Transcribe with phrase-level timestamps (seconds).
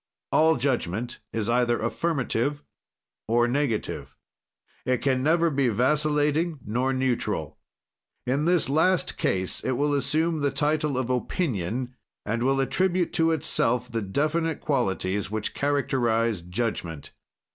[0.31, 2.63] "All judgment is either affirmative
[3.27, 4.15] or negative.
[4.83, 7.59] "It can never be vascillating nor neutral.
[8.25, 11.93] "In this last case it will assume the title of opinion,
[12.25, 17.11] and will attribute to itself the definite qualities which characterize judgment.